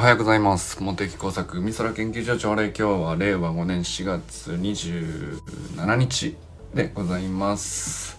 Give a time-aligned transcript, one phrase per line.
[0.00, 0.82] おはようございます。
[0.82, 6.36] 茂木工作美空研究所朝礼今日は令和5年4月27日
[6.72, 8.18] でございます。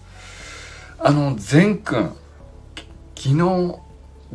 [1.00, 2.16] あの、善くん、
[3.16, 3.80] 昨日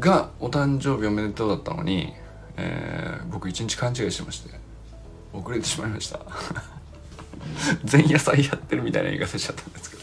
[0.01, 2.15] がお誕生日おめでとうだったのに、
[2.57, 4.51] えー僕一日勘違いしてまして、
[5.33, 6.19] 遅れてしまいました。
[7.89, 10.03] 前夜祭やってるみたいな言い方しちゃったんですけど。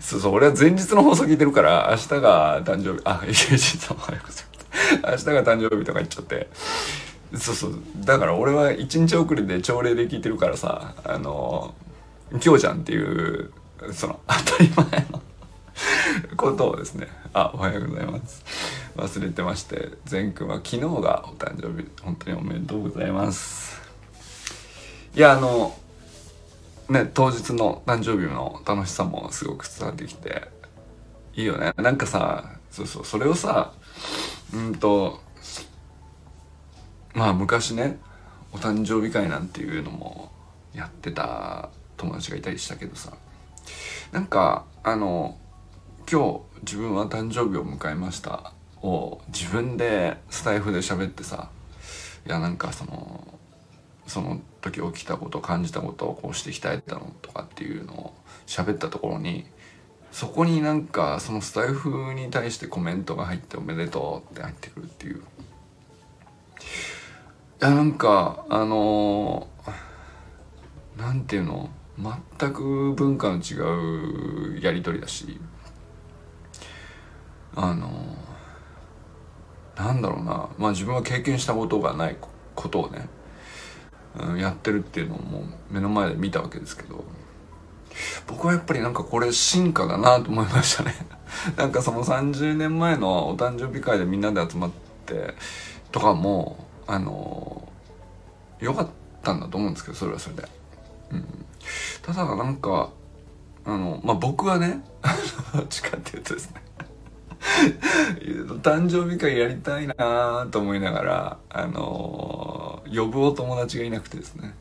[0.00, 4.57] そうそう、俺は前日の放送聞いてるから、明日が誕生日、あ、ゆうじさんおはようございます。
[5.04, 6.48] 明日が誕生日とか言っちゃって。
[7.34, 7.78] そうそう。
[7.98, 11.74] だから俺は一日遅れで朝礼で聞いてるからさ、あの、
[12.32, 13.52] 今日じゃんっていう、
[13.92, 15.22] その当たり前の
[16.36, 18.42] ことをですね、あ、おはようございます。
[18.96, 23.80] 忘れてまして、善くんは昨日がお誕生日、本当におめでとうございます。
[25.14, 25.76] いや、あの、
[26.88, 30.48] ね、当日の誕生日の楽しさもすごく伝わってきて
[31.34, 33.72] いいよねなんかさそうそうそれをさ
[34.54, 35.20] うんと
[37.14, 37.98] まあ昔ね
[38.52, 40.32] お誕生日会なんていうのも
[40.74, 43.12] やってた友達がいたりしたけどさ。
[44.12, 45.36] なんかあの
[46.10, 51.50] 今日自分は誕生日を迎えましたを自分でスタイフで喋ってさ
[52.26, 53.26] いやなんかその
[54.06, 58.14] その時起きたこと感じたことをこうして鍛えたのとかっていうのを
[58.46, 59.44] 喋ったところに
[60.12, 65.16] そこになんかそのスタイフに対してコメントが入って「おめでとう」って入ってくるっていう。
[65.16, 65.20] い
[67.60, 69.78] やなんかあのー
[71.28, 75.40] ていうの全く文化の違うやり取りだし
[77.54, 82.16] あのーなんだろうなまあ自分は経験したことがない
[82.54, 83.08] ことをね
[84.18, 87.04] うんやってるっていうのをも目の前で見たわけですけど。
[88.26, 90.94] 僕はやっぱりなんかこれ進化だなと思いましたね。
[91.56, 94.70] なんかその30年前のお誕生日会でみんなで集まっ
[95.06, 95.34] て
[95.92, 97.68] とかもあの
[98.60, 98.88] 良かっ
[99.22, 100.48] たんだと思うんですけどそれはそれで、
[101.12, 101.46] うん、
[102.02, 102.90] ただなんか
[103.64, 104.82] あのまあ僕はね
[105.54, 106.62] どっちかっていうとですね。
[108.62, 114.54] 誕生日会やりたいなと思いながらあの呼ぶお友達がいなくてですね。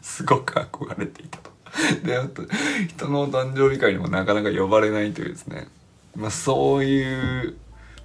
[0.00, 1.45] すごく憧れていた。
[2.04, 2.42] であと
[2.88, 5.68] 人のお誕生日会にもなかなか呼ばれないというですね。
[6.14, 7.56] まあそういう、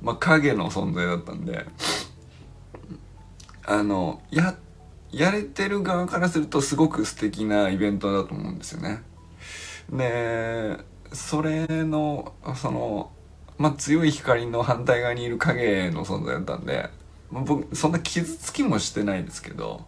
[0.02, 1.66] まあ、影の存在だったんで
[3.66, 4.56] あのや
[5.12, 9.04] やれてる側からするとすごく素敵なイベントだと思うんですよね。
[9.92, 10.78] で
[11.14, 13.12] それのその
[13.58, 16.90] まあ強い光の反対側にいる影の存在だったんで、
[17.30, 19.86] まあ、僕そんな傷つきもしてないですけど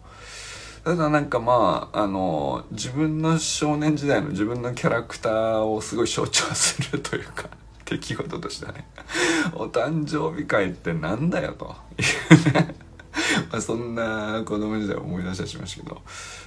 [0.84, 7.48] ただなんかまああの自分の少年時代の自分のキャラクターをすごい象徴するというか
[7.86, 8.86] 出来事としてはね。
[9.54, 11.74] お誕生日会ってなんだよと。
[11.98, 12.74] いうね
[13.50, 16.02] まあそんな子供時代を思い出したりしましたけど。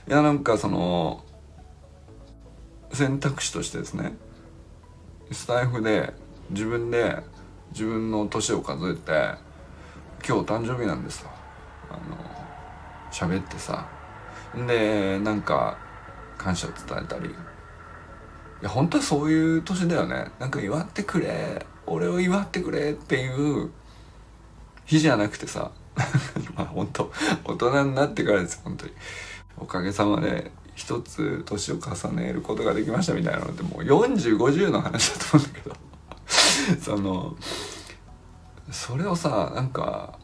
[0.08, 1.24] いやなんかその
[2.94, 4.16] 選択肢としてですね
[5.32, 6.14] スタイフで
[6.52, 7.24] 自分で
[7.72, 9.34] 自分の年を数えて
[10.28, 11.30] 「今日誕生日なんです」と。
[11.90, 12.18] あの
[13.12, 13.97] 喋ってさ
[14.56, 15.78] でなんか
[16.38, 17.30] 感謝を伝えたり。
[17.30, 20.32] いや本当はそういう年だよね。
[20.40, 21.66] なんか祝ってくれ。
[21.86, 23.72] 俺を祝ってくれっていう
[24.86, 25.72] 日じゃなくてさ。
[26.56, 27.12] まあ本当
[27.44, 28.94] 大人になってからです本当に。
[29.58, 35.76] おかげさまで一つ年を重ねることができましたみたいなのってもう4050の話だと思うんだけど。
[36.82, 37.36] その
[38.72, 40.20] それをさなんか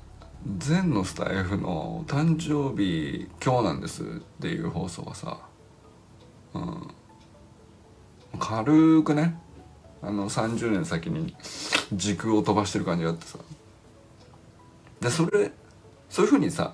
[0.46, 4.06] 前のスタイフの「誕生日今日なんです」っ
[4.42, 5.40] ていう放送がさ、
[6.54, 6.88] うん、
[8.40, 9.40] 軽くね
[10.02, 11.34] あの30年先に
[11.94, 13.40] 時空を飛ばしてる感じがあってさ。
[15.00, 15.52] でそれ
[16.10, 16.74] そういうふうにさ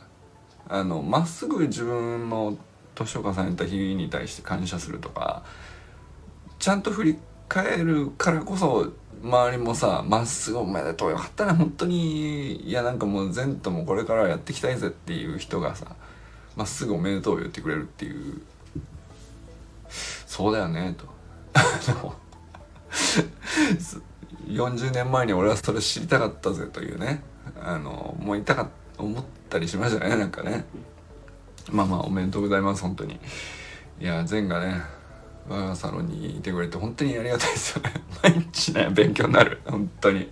[0.68, 2.58] あのまっすぐ自分の
[2.96, 5.44] 年を重ねた日に対して感謝するとか
[6.58, 12.70] ちゃんと振り返るからこそ周りもさまっすぐおめでとうよかったね本当に。
[12.70, 15.96] いやなんかもう前途もこれからやっていきたいぜっていう人がさ
[16.56, 18.42] まっすぐおめでとう言ってくれるっていう。
[20.26, 21.06] そうだよねと。
[24.48, 27.24] 40年前に俺はそれ知りたかったぜというね。
[27.62, 30.66] あの思いたか思ったりしましたねなんかね。
[31.72, 33.20] まあまあおめでとうございます本当に。
[34.00, 34.82] いや善がね
[35.75, 37.93] サロンにいてくれて本当にありがたいですよね。
[38.23, 39.59] 毎日ね勉強になる。
[39.66, 40.28] 本当に。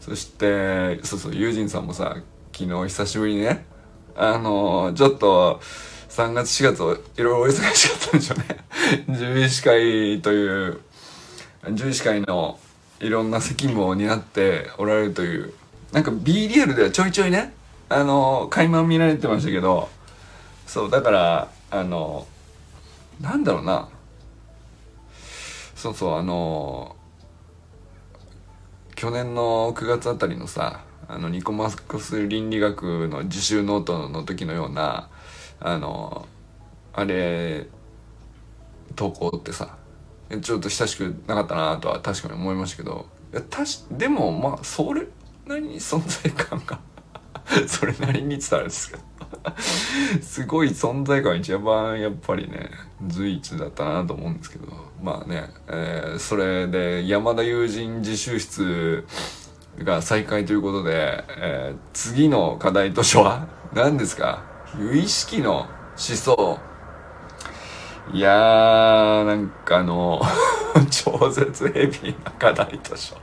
[0.00, 2.16] そしてそうそう友人さんもさ
[2.52, 3.64] 昨日久しぶりにね
[4.16, 5.60] あのちょっと
[6.08, 8.64] 3月4月をいろいろお忙しかったんでしょうね。
[9.06, 10.80] 獣医師会という
[11.64, 12.58] 獣医師会の
[12.98, 15.54] いろんな責務を担っておられるという。
[15.92, 17.52] なんか B リアルではちょいちょいね
[17.88, 19.88] あの垣間見られてましたけど
[20.64, 22.28] そうだからあの
[23.20, 23.88] なんだろうな。
[25.80, 26.94] そうそうあの
[28.96, 35.08] 去年の9月あたりのさあのニコマスコス倫理学の自習ノートの時のような
[35.58, 36.28] あの
[36.92, 37.66] あれ
[38.94, 39.78] 投稿ってさ
[40.42, 45.06] ちょっと親しくなかったなとは確かに思いましたけどいやたしでもまあそれ
[45.46, 46.78] なりに存在感が
[47.66, 49.02] それなりに伝わるんですけど。
[50.22, 52.70] すごい存在感一番やっぱりね
[53.06, 54.66] 随一だったなと思うんですけど。
[55.02, 59.06] まあね、えー、それで山田友人自習室
[59.82, 64.42] が再開ということで、えー、次の課題図書は何ですか？
[64.74, 66.58] 無意識の思想。
[68.12, 70.20] いやーなんかあの
[70.90, 73.16] 超絶ヘビーな課題図書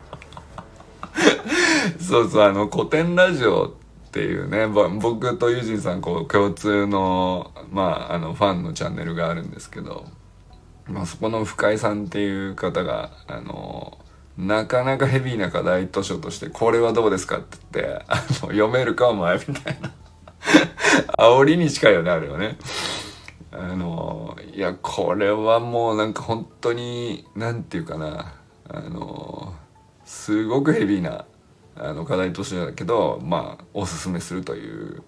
[2.00, 3.87] そうそうあの古典ラジオって
[4.18, 10.06] ていうね僕とユージンさんこう共通の,、まあ、あのファンのチャンネルがあるんですけど、
[10.88, 14.00] まあ、そこの深井さんっていう方があの
[14.36, 19.92] なかなかヘビーな課題図書として「これはどうですか?」って言ってあの読めるかお前みたいな
[21.20, 22.58] 煽りに近いよねあれはね。
[23.52, 28.36] あのいやこれはもうなんか本当に何て言うかな
[28.68, 29.54] あの
[30.06, 31.26] すごくヘビーな
[31.80, 35.04] あの課題図書だけどまあおすすめするという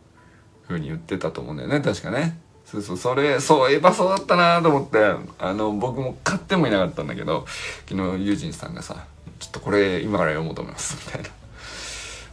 [0.68, 1.82] ふうに言ってたと思うんだよね。
[1.82, 2.40] 確かね。
[2.66, 2.98] そうそう。
[2.98, 5.16] それそういえばそうだったなと思って。
[5.40, 7.46] あの僕も買ってもいなかったんだけど
[7.88, 9.06] 昨日ユージンさんがさ
[9.40, 11.30] 「ちょっとこれ今から読もうと思います」みたいな。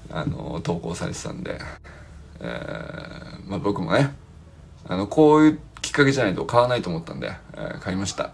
[0.09, 1.59] あの投稿されてたんで、
[2.41, 4.15] えー、まあ僕もね
[4.87, 8.31] あのこういうきっかけじゃないと買わないと思ったんで、えー、買いました。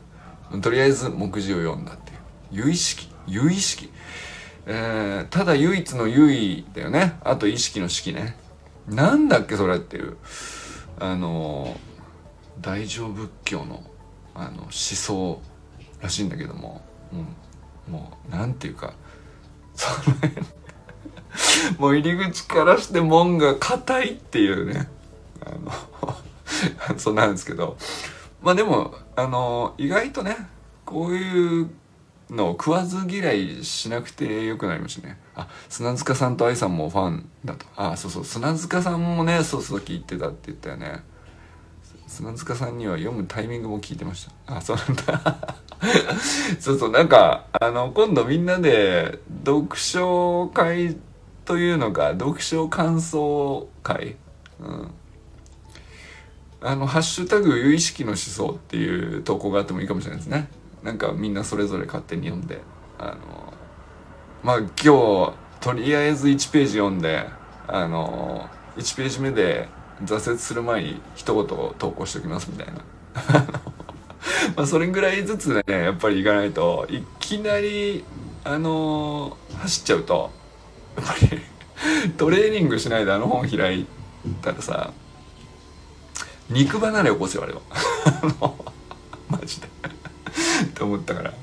[0.60, 2.19] とりあえず目次を読んだっていう。
[2.66, 3.90] 有意識有意識。
[4.66, 7.18] えー、ただ唯一の唯意だよね。
[7.24, 8.36] あと意識の式ね。
[8.88, 10.16] なんだっけそれっていう。
[10.98, 11.76] あの
[12.60, 13.82] 大乗仏教の
[14.34, 15.40] あの思想
[16.00, 16.82] らしいんだけども、
[17.12, 18.94] うん、もうなんていうか。
[19.74, 19.88] そ
[20.22, 20.32] れ
[21.78, 24.88] もう入り口からして門が硬いっていうね。
[25.44, 25.50] あ
[26.90, 27.76] の そうなんですけど。
[28.42, 30.36] まあでもあの意外とね
[30.84, 31.70] こういう
[32.32, 35.19] の食わず嫌いしなくてよくなりましたね。
[35.34, 37.67] あ砂塚さんと愛さんもファンだと。
[37.76, 38.25] あそうそう。
[38.25, 41.02] 砂塚さんもねそうそう聞いてたって言ったよね。
[42.06, 44.56] 砂塚さんには読むタイミングも聞いてました。
[44.56, 45.56] あそうなんだ。
[46.58, 50.96] そうそうなんかあの今度みんなで読書会
[51.44, 54.17] というのか読書感想会。
[54.58, 54.90] うん。
[56.64, 60.49] あの「ハッシュタグ有意識の思想」っていう投稿があってもいいかもしれないですね。
[60.82, 62.61] なんかみんなそれぞれ勝手に読んで
[62.99, 63.55] あの
[64.43, 67.26] まあ今日とりあえず1ページ読んで
[67.69, 69.69] あの1ページ目で
[70.05, 71.46] 挫折する前に一言
[71.79, 72.73] 投稿しておきますみたいな。
[74.56, 78.05] まあそれぐらいずつねやっぱりいかないといきなり
[78.44, 80.31] あの走っちゃうと
[80.96, 81.40] やっぱり
[82.19, 83.87] トレーニングしないであの本開い
[84.40, 84.93] たらさ
[86.50, 87.61] 肉離れ起こすよあれは。
[89.29, 89.69] マジで。
[90.75, 91.34] と思ったから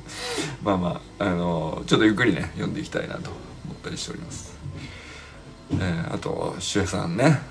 [0.64, 4.58] まあまああのちょっとゆっくりね読んでいきたいなと思ったりしております。
[5.72, 7.42] えー、あと周平さんね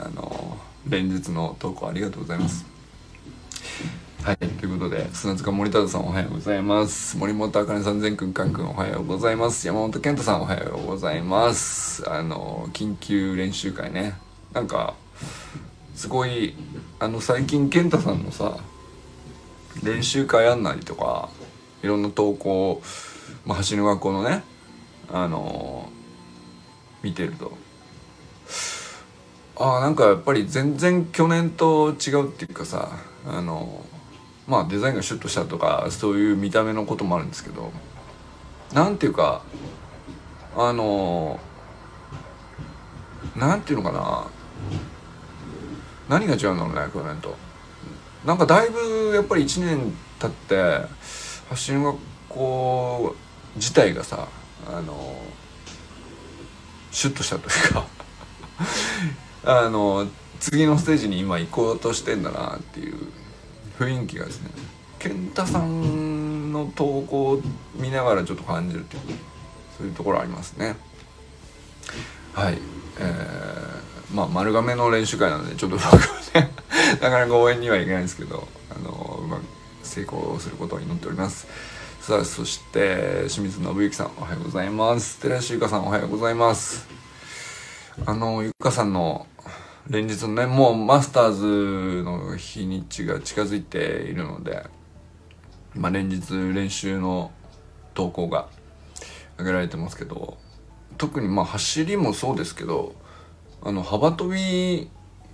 [0.00, 2.78] あの連日の投稿ありがとうございます。
[4.22, 7.16] はい、ということで、砂塚森田さんおはようございます。
[7.16, 9.66] 森本あかねさん、全くんかんくんおはようございます。
[9.66, 12.02] 山本健太さんおはようございます。
[12.10, 14.18] あの、緊急練習会ね。
[14.52, 14.94] なんか、
[15.94, 16.54] すごい、
[16.98, 18.58] あの、最近健太さんのさ、
[19.82, 21.28] 練習会案内とか
[21.82, 22.82] いろんな投稿、
[23.44, 24.42] まあ、走る学校のね
[25.10, 27.56] あのー、見てると
[29.56, 32.90] ああなんかやっぱり全然去年と違うっていうかさ
[33.26, 37.72] あのー、まあデザインがシュッとしたとかそういう見た目のこともあるんですけど
[38.72, 39.42] なんていうか
[40.56, 44.26] あのー、なんていうのかな
[46.08, 47.47] 何が違うんだろうね去年と。
[48.28, 50.86] なんかだいぶやっぱり1年経って
[51.48, 51.96] 発信学
[52.28, 53.16] 校
[53.56, 54.28] 自体がさ
[54.66, 55.16] あの
[56.90, 57.86] シュッとしたというか
[59.64, 60.06] あの
[60.40, 62.98] 次のステージに今行こうとしてんだなっていう
[63.78, 64.50] 雰囲気がですね
[64.98, 67.42] 健太さんの投稿を
[67.76, 69.02] 見ながらちょっと感じるっていう
[69.78, 70.76] そういうところありますね。
[72.34, 72.58] はい。
[72.98, 75.98] えー、まあ丸亀の練習会なのでちょっと僕は
[76.34, 76.50] ね
[76.94, 79.42] なかなか応援にはいけないんですけどあのうまく
[79.82, 81.46] 成功することを祈っております。
[82.00, 85.18] さあそして清水信之さんおはようございます。
[85.20, 86.86] 寺橋ゆかさんおはようございます。
[88.06, 89.26] あのゆかさんの
[89.88, 94.64] 連日のねもうマスターズの日にちが近づいているので、
[95.74, 97.30] まあ、連日練習の
[97.94, 98.48] 投稿が
[99.38, 100.36] 上げられてますけど
[100.98, 102.94] 特にまあ走りもそうですけど
[103.62, 104.90] あの幅跳び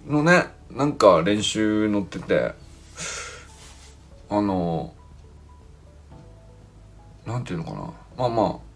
[0.07, 2.53] のねなんか練習乗ってて
[4.29, 4.93] あの
[7.27, 7.93] なんていうのかな。
[8.17, 8.75] まあまあ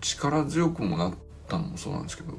[0.00, 1.14] 力強くもなっ
[1.48, 2.32] たのもそうなんですけど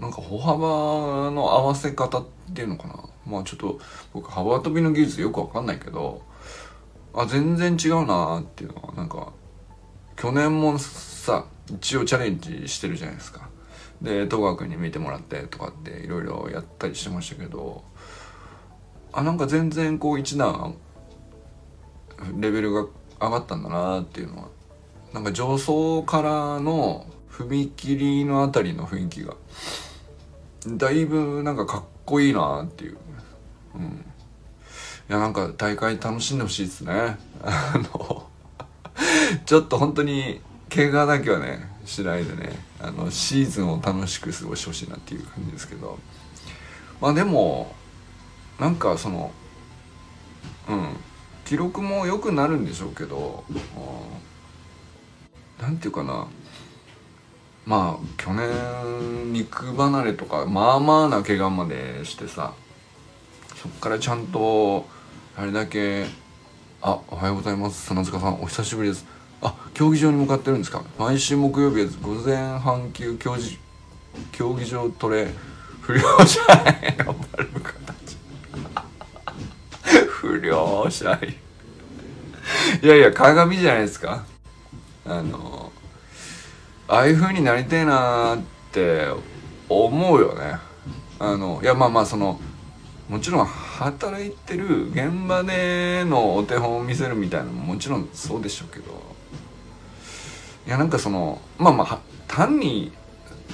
[0.00, 2.94] なんか歩幅の合わせ方っていうのかな。
[3.26, 3.78] まあちょっと
[4.12, 6.22] 僕幅跳びの技術よくわかんないけど
[7.14, 9.32] あ全然違うなっていうのはなんか
[10.16, 13.47] 去年もさ一応チャレンジしてるじゃないですか。
[14.02, 17.82] で戸川君に見てもらってとかっていろいろやったりしてましたけど
[19.12, 20.76] あなんか全然こう一段
[22.38, 22.86] レベルが
[23.20, 24.48] 上がったんだなっていうのは
[25.12, 29.34] なんか上層からの踏切のあたりの雰囲気が
[30.66, 32.96] だいぶなんかかっこいいなっていう、
[33.76, 33.86] うん、い
[35.08, 37.16] やなんか大会楽しんでほしいですね。
[37.42, 38.26] あの
[39.46, 40.40] ちょっと本当に
[40.74, 45.98] 怪我だけはねしないでねあのシーズンを楽しく過ごしてほしいなっていう感じですけど。
[47.00, 47.74] まあでも
[48.58, 49.32] なんかその
[50.68, 50.96] うん。
[51.44, 53.42] 記録も良くなるんでしょうけど
[55.58, 56.26] 何て言うかな。
[57.64, 62.52] まあ去年肉離れとかまあまあな怪我までしてさ
[63.56, 64.86] そっからちゃんと
[65.36, 66.06] あれだけ
[66.82, 69.06] 「あおはようございます砂塚さんお久しぶりです」
[69.42, 70.82] あ競技場に向かってるんですか？
[70.98, 73.58] 毎週木曜日は午前半休競技
[74.32, 75.28] 競技場トレ
[75.80, 76.40] 不良者
[76.82, 78.16] へのバルブ形。
[80.08, 81.38] 不良者へ。
[82.82, 84.24] いやいや鏡じゃないですか？
[85.06, 85.70] あの
[86.88, 88.38] ああいう風になりたいなっ
[88.72, 89.06] て
[89.68, 90.58] 思うよね。
[91.20, 92.40] あのいやまあまあその
[93.08, 99.07] もちろん働いてる現場でのお手本を見せるみたいなのももちろんそうでしょうけど。
[100.68, 102.92] いやなんかそのまあまあ単に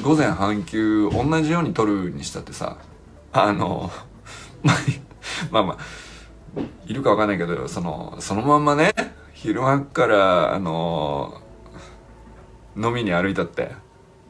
[0.03, 2.77] 午前半休同じように取るにしたってさ
[3.33, 3.93] あの
[4.67, 4.77] まあ
[5.53, 8.93] まあまあいるかわかんないけどそのそのまんまね
[9.33, 11.41] 昼間からあの
[12.77, 13.71] 飲みに歩いたって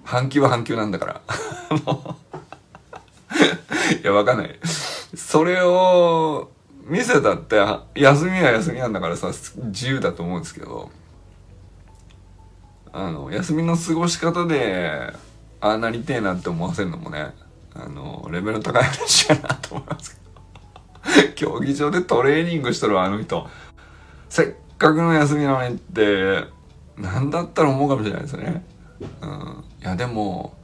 [0.04, 1.22] 半休は半休なんだから。
[4.02, 4.60] いやわかんない。
[5.14, 6.50] それを
[6.84, 7.56] 見せたって
[7.94, 10.90] 休みは休みなんだからさ自由だと思うんですけど。
[12.96, 15.12] あの休みの過ごし方で
[15.60, 17.34] ああなりてえなって思わせるのもね
[17.74, 20.24] あのレベル高い話やなと思いますけど。
[21.34, 23.48] 競技場でトレーニングしとるあの人。
[24.28, 26.44] せっかくの休みなのにって
[26.96, 28.64] 何だったら思うかもしれないですね。
[29.20, 30.54] うん、いやでも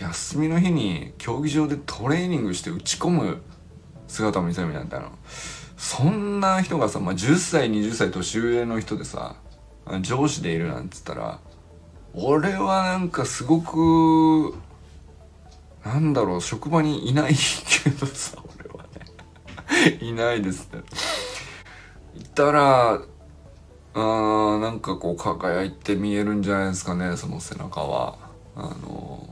[0.00, 3.42] 休みの日に競技場でトレーニングして打ち込む
[4.08, 5.10] 姿を見せるみたいな
[5.76, 9.36] そんな人がさ、まあ、10歳20歳年上の人でさ
[10.00, 11.38] 上司でいるなんつったら
[12.18, 14.54] 俺はなんかすごく
[15.84, 17.34] なんだろう職場にいない
[17.84, 19.98] けどさ俺はね。
[20.00, 20.82] いないですって
[22.16, 23.02] 言ったら
[23.94, 28.16] あなんかこう輝いて見えるんじゃないですかねその背中は。
[28.56, 29.28] あの、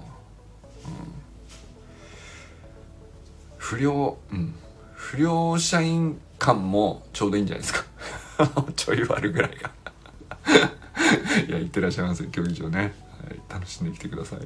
[0.85, 0.93] うん、
[3.57, 4.55] 不良うん。
[4.93, 7.85] 不良社員感もちょうどいいんじゃないですか。
[8.77, 9.71] ちょい悪ぐらいが。
[11.49, 12.93] いや行ってらっしゃいます競技場ね、はい、
[13.49, 14.41] 楽しんできてください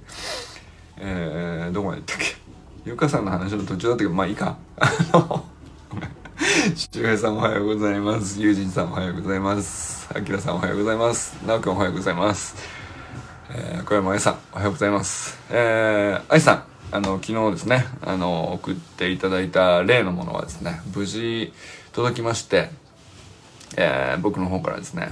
[0.99, 2.25] えー、どこまで行ったっけ？
[2.85, 5.45] ゆかさんの話の途中だったけどまあいいかあの
[6.75, 8.41] 父親さんおはようございます。
[8.41, 10.09] ゆうじんさんおはようございます。
[10.15, 11.35] あきらさんおはようございます。
[11.45, 12.55] なおくんおはようございます。
[13.51, 15.39] えー、小山愛さんおはようございます。
[15.51, 21.53] えー、愛さん、あの、昨日ですね、あの、送っていただいた例のものはですね、無事
[21.93, 22.71] 届きまして、
[23.77, 25.11] えー、僕の方からですね、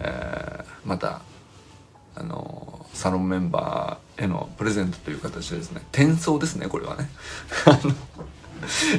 [0.00, 1.20] え、また、
[2.14, 7.10] あの、サロンメンバーへのプレゼントという形でですね、転送ですね、これはね。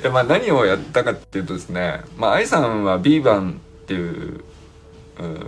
[0.11, 4.43] まあ何をやったかっていうとですね、まあさんはビーバンっていう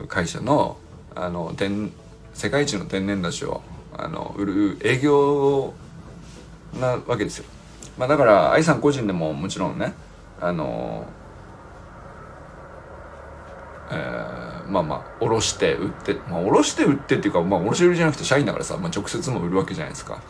[0.07, 0.77] 会社の
[1.15, 1.91] あの天
[2.33, 3.61] 世界一の天然だしを
[3.95, 5.73] あの売る営業
[6.79, 7.45] なわけですよ。
[7.97, 9.93] まあだから愛さん個人でももちろんね
[10.39, 11.05] あの
[13.91, 20.21] えー、まあまあ卸して売ってまあ卸して売ってっていうかまあ卸売りじゃなくて社員だからさ、まあ、直接も売るわけじゃないですか。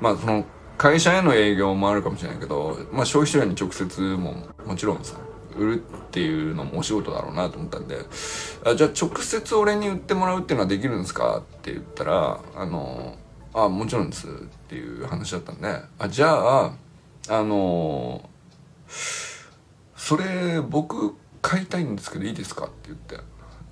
[0.00, 0.44] まあその
[0.78, 4.34] 会社への営業もあるかもしれないけど、まあ、消費者に直接も
[4.66, 5.16] もちろんさ
[5.56, 7.96] 売るっていうのもお仕事だろうなと思ったんで
[8.64, 13.16] あじゃあ直接俺に売ってもらうっていうのはできるんですかって言ったらあの
[13.54, 14.30] あもちろんですっ
[14.68, 16.72] ていう話だったんであじゃあ
[17.28, 18.28] あの
[19.96, 21.14] それ僕
[21.48, 22.64] 買いたいんですけどいいですか？
[22.64, 23.18] って言って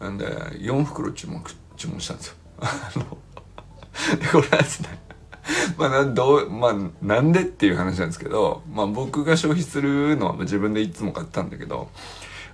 [0.00, 1.42] なんで4袋注文
[1.76, 3.04] 注文したんですよ あの
[4.32, 5.00] これはですね
[5.76, 11.88] まあどうまあなんでっていう話なんですけどまあ僕が消費するのは自分でいつも買ったんだけど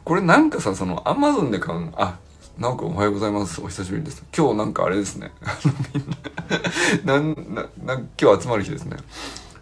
[0.04, 2.18] これなんかさそのアマゾンで買うあ
[2.58, 3.60] なおくんおはようございます。
[3.62, 4.22] お久しぶりです。
[4.36, 5.32] 今日なんかあれですね。
[5.42, 8.98] あのみんな、なん、な、今日集まる日ですね。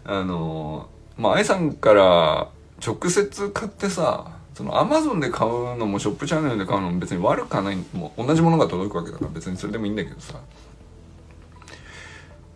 [0.03, 2.49] あのまあ、愛さんから
[2.85, 10.37] 直接買ってさ、そのアマゾンで買うのもショップチャンネルで買うのも別に悪くはない、もう同じものが届くわけだから別にそれでもいいんだけどさ。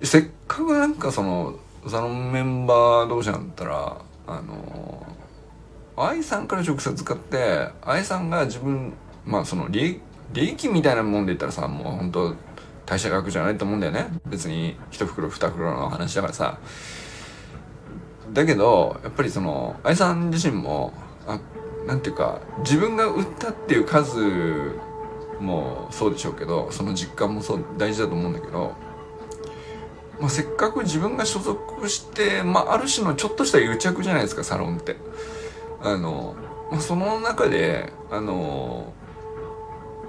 [0.02, 1.58] せっかくなんかその、
[1.88, 5.08] サロンメンバー同士だったら、あの
[5.96, 8.92] 愛さんから直接買って、愛さんが自分、
[9.26, 10.02] まあその利
[10.36, 12.36] 益、みたいなもんで言ったらさもう本当
[12.86, 14.08] 大した額じゃないと思うんだよね。
[14.26, 16.60] 別に一袋二袋の話だからさ。
[18.34, 20.92] だけどやっぱりその愛さん自身も
[21.26, 21.40] あ
[21.86, 24.20] なんていうか自分が売ったっていう数
[25.40, 28.74] もそうでしょうけどその実感もそう大事だと思うんだけど、
[30.20, 34.96] まあ、せっかく自分が所属して、まあ、ある種のちょっとした癒着じゃないですかサロンって。
[35.82, 36.36] あの、
[36.72, 38.94] まあ、その中であの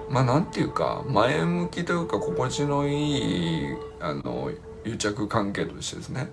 [0.08, 4.52] まあなんていうか前向きというか心地のいいあの
[4.84, 6.28] 癒着関係としてですね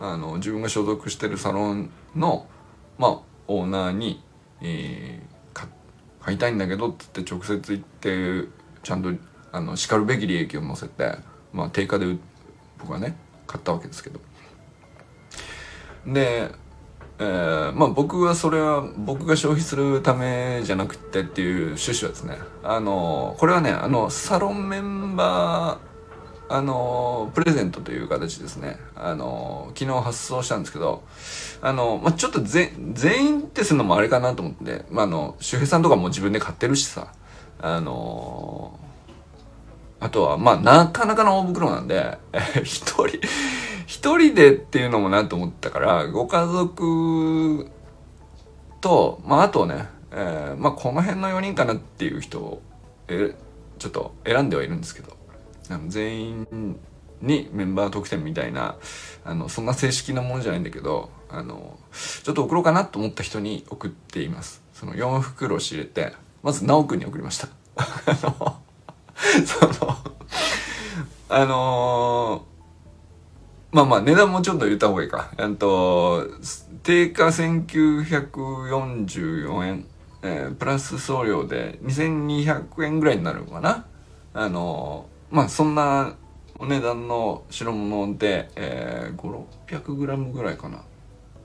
[0.00, 2.46] あの自分が所属してるサロンの
[2.98, 4.22] まあオーナーに、
[4.62, 5.66] えー、
[6.20, 8.48] 買いたいんだけどっつって直接行って
[8.82, 9.10] ちゃんと
[9.50, 11.16] あのしかるべき利益を乗せて、
[11.52, 12.16] まあ、定価で
[12.78, 13.16] 僕はね
[13.46, 14.20] 買ったわけですけど。
[16.06, 16.50] で
[17.18, 25.91] えー、まあ僕はそれは僕が消費するためじゃなくてっていう趣旨はですねあのこれはねあのサロンメンバー
[26.52, 28.78] あのプレゼントという形ですね。
[28.94, 31.02] あの昨日発送したんですけど
[31.62, 37.12] あの、まあ、ちょっと全員ってするのもあれかなと思って、まあ、あの周平さんとかも自分で買ってるしさ
[37.58, 38.78] あの
[39.98, 42.18] あとはまあなかなかの大袋なんで
[42.64, 43.18] 一人
[43.92, 47.68] 一人でっていうのもなと思ったから、ご家族
[48.80, 52.62] と、まああとね、えー、まあこの辺の4人かなっていう人を、
[53.08, 53.34] え
[53.78, 55.14] ちょっと選んではいるんですけど、
[55.88, 56.46] 全員
[57.20, 58.76] にメンバー特典みたいな、
[59.24, 61.78] あの、そんな正式なものじゃないんだけど、あの、
[62.22, 64.62] ちょっと送ろうかなと思った人に送っています。
[64.74, 67.48] その4袋仕入れて、まず直くんに送りました。
[67.76, 67.86] あ
[68.22, 68.62] の、
[69.46, 69.96] その、
[71.28, 72.52] あのー
[73.72, 75.32] まあまあ値段もちょっと言った方がいいか。
[75.38, 76.28] えっと、
[76.82, 79.86] 定価1944円、
[80.22, 83.86] えー、プラス送料で2200円ぐらいになるのかな。
[84.34, 86.14] あの、まあそんな
[86.58, 90.84] お値段の白物で、えー、5、600グラムぐらいかな。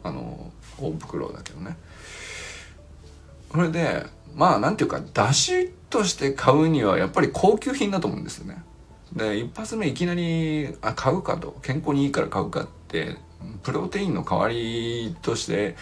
[0.03, 1.75] あの、大袋だけどね。
[3.49, 8.61] これで、まあなんていうか、出汁として買うにはやっぱり高級品だと思うんですよね。
[9.13, 13.17] で一発目いきなりあ買うかと健康にいいから買うかって
[13.63, 15.75] プロテインの代わりとして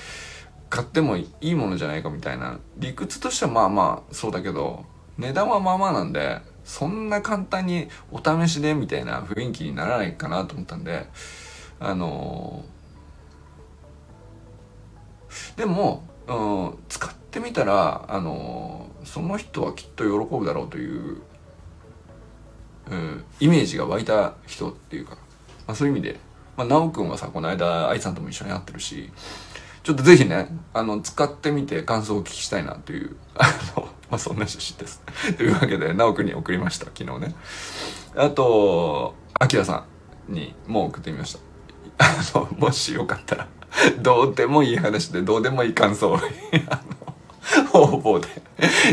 [0.70, 4.86] 買ってもいいものじゃないかみたいな理屈としてはまあまあそうだけど
[5.18, 11.08] 値段はまあまあなんでそんな簡単にお試しでみたいな雰囲気にならないかなと思ったんで
[11.80, 16.34] あのー、でも、う
[16.76, 21.22] ん、使ってみたらあのー、その人はきっと喜ぶだろうという
[22.92, 25.16] うん、イメージが湧いた人っていうか、
[25.68, 26.20] まあ、そういう意味で、
[26.58, 29.12] まあ、直くんはさ、この間、愛さんとも一緒に会ってるし、
[29.84, 35.02] ちょっとぜひね、あの、使ってみて感想をお聞きしたいなという、あの、まあ、そんな趣旨です。
[35.36, 37.36] というわけで、直くんに送りました、昨日ね。
[38.16, 39.84] あと、アキラさ
[40.30, 41.40] んにも送ってみました。
[42.06, 43.48] あの、もしよかったら、
[44.00, 46.16] どうでもいい話で、どうでもいい感想を、
[46.70, 46.82] あ
[47.60, 48.28] の、方々で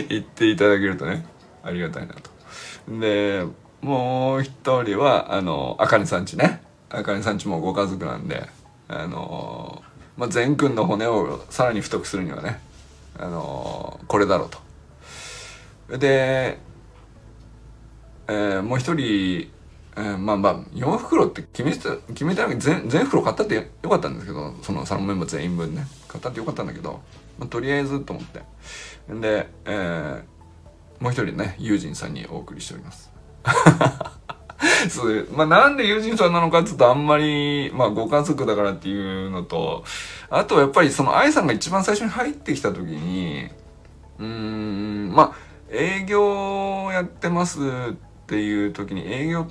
[0.08, 1.24] 言っていただけるとね、
[1.62, 2.30] ありがたいなと。
[2.88, 3.46] で、
[3.80, 8.48] もう一人はあのあかねさんちねあかねさんちもご家族なんで
[8.86, 9.82] あの
[10.16, 12.60] まあ、善くんの骨をさらに太くするにはね
[13.18, 14.58] あのこれだろうと
[15.88, 16.58] で、
[18.28, 19.50] えー、もう一人、
[19.96, 25.86] えー、まあまあ4袋って決めてた決めたわけ全全袋買ったってよかったんですけどそのサロンメンバー全員分ね。
[26.08, 27.00] 買ったってよかったんだけど、
[27.38, 28.42] まあ、とりあえずと思って。
[29.08, 33.10] で、えー、もう一人ね友人さんにお送りしております。
[34.88, 39.84] そうまあ、なんで友人さんなのかって言うとあんまり、まあ、ご家族だからっていうのと、
[40.30, 43.48] あとやっぱりその愛さんが一番最初に入ってきた時に、
[44.18, 47.94] うーん、まあ、営業やってますっ
[48.26, 49.46] ていう時に営業っ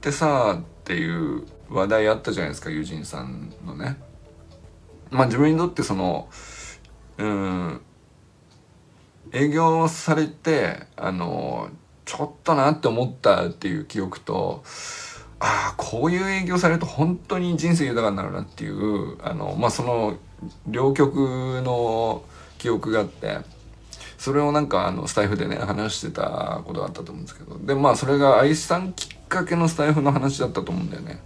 [0.00, 3.96] てさ、っていう話題あったじゃないですか友人さんのね。
[5.10, 6.28] まあ自分にとってその
[7.18, 7.80] うん
[9.32, 11.68] 営業されてあの
[12.04, 14.64] ちょっとなって思ったっていう記憶と
[15.38, 20.16] ああこういう営業されると本当に人生豊かになるなっていうあのまあその
[20.66, 22.24] 両極の
[22.58, 23.38] 記憶があって
[24.20, 27.58] それをなんかあのスタイフでね話してたことがあったと思うんですけど。
[27.58, 31.22] でまあそれが愛さんきっかけのスタイフの話だったと思うんだよね。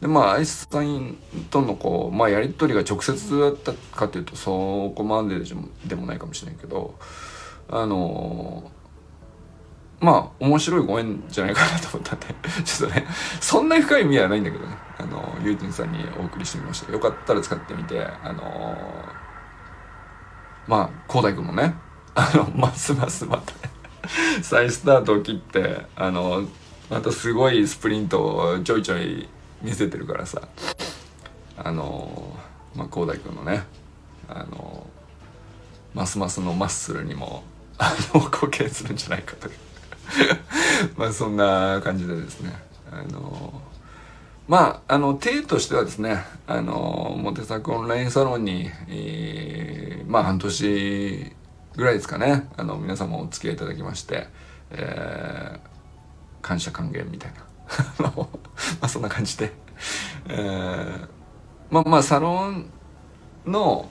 [0.00, 1.16] でまあ愛さん
[1.52, 5.38] とのこう、まあ、やり取りが直接だったかというとそこまで
[5.86, 6.96] でもないかもしれないけど
[7.68, 8.72] あの
[10.00, 12.26] まあ面白いご縁じゃないかなと思ったんで。
[12.66, 13.06] ちょっとね
[13.40, 14.76] そんなに深い意味はないんだけどね。
[14.98, 16.90] あのユーティンさんにお送りしてみました。
[16.90, 18.42] よかったら使ってみてあの
[20.66, 21.85] まあ広大君もね
[22.16, 23.52] あのますますまた
[24.42, 26.48] 再スタートを切ってあの
[26.90, 29.28] またすごいスプリントをちょいちょい
[29.62, 30.48] 見せてるからさ。
[31.58, 32.36] あの
[32.74, 33.64] まあ広大君のね
[34.28, 34.86] あの
[35.94, 37.42] ますますのマッスルにも
[37.78, 39.54] あの貢献するんじゃないかという。
[40.96, 42.52] まあそんな感じでですね。
[42.90, 43.62] あの
[44.48, 51.35] まああの手としてはですねあのモテ作オンラインサロンに、えー、まあ半年
[51.76, 52.48] ぐらいですかね。
[52.56, 54.28] あの皆様お付き合いいただきまして、
[54.70, 57.32] えー、感謝還元みたい
[57.98, 58.10] な。
[58.10, 58.26] ま
[58.80, 59.52] あそんな感じで、
[60.28, 61.08] えー、
[61.70, 62.70] まあまあサロン
[63.46, 63.90] の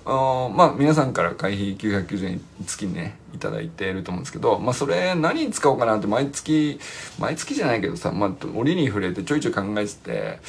[0.56, 6.80] まあ皆さんから会費990円月にね頂いていると思うんですけどまあそれ何に使おうかなって毎月
[7.20, 10.40] 毎月じゃないけどさまあ折に触れてちょいちょい考えてて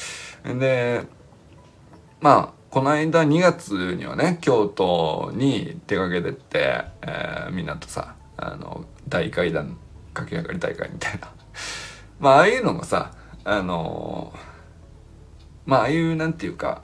[0.53, 1.03] で
[2.19, 9.77] まあこの間2月にはね京都に出かけてって、えー、みんなとさあの大階段
[10.13, 11.31] 駆け上がり大会みたいな。
[12.19, 13.13] まあああいうのもさ
[13.45, 14.33] あの
[15.65, 16.81] まあああいうなんていうか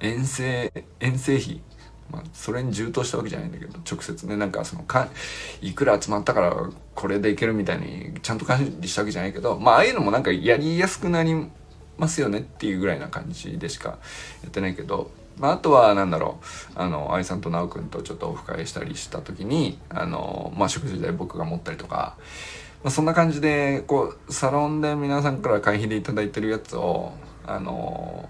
[0.00, 1.62] 遠征遠征費。
[2.10, 5.06] まあ、それに充当したわけじゃないんだけど直接ねなんかそのか
[5.62, 6.56] いくら集まったから
[6.96, 11.48] これでいけるみたいにちゃんと管理したわけじゃないけどまあああいうのもなんかやりやすくなり
[11.98, 13.98] ますよねっていうぐらいな感じでしか
[14.42, 16.40] やってないけど、まあ、あとは何だろ
[16.76, 22.16] うあの愛さんと直くんとちょっとオフ会したりした時にあの、まあ、食事代僕が持ったりとか、
[22.82, 27.12] まあ、そんな感じでこうサロンで皆さんから会費で頂いてるやつを
[27.46, 28.28] あの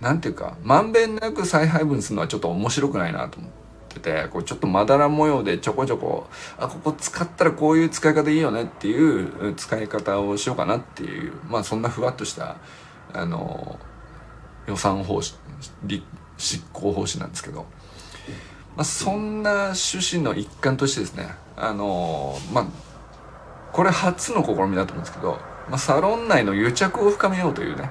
[0.00, 3.67] なんていうかまんべんなく再配分するのはちょっと面白くないなと思って。
[3.98, 6.26] てこうちょっとまだら模様でちょこちょこ
[6.58, 12.56] あここ使ったらこういう使い方いいよねっていう使い方をしようかなっていうまあそんなふわっとした
[13.12, 13.78] あの
[14.66, 16.02] 予算方針
[16.36, 17.66] 執行方針なんですけど、
[18.76, 22.66] まあ、そんな趣旨の一環としてですねあのまあ
[23.72, 27.90] これ初の試みだと思うんですけど、まあ、サロン内の癒着を深めようというね